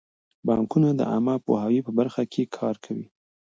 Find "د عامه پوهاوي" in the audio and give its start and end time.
0.99-1.79